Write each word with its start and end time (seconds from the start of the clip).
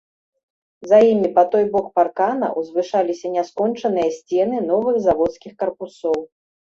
За 0.91 0.99
імі, 1.09 1.27
па 1.35 1.41
той 1.51 1.65
бок 1.75 1.91
паркана, 1.99 2.47
узвышаліся 2.61 3.27
няскончаныя 3.35 4.09
сцены 4.17 4.57
новых 4.71 4.95
заводскіх 5.05 5.53
карпусоў. 5.61 6.17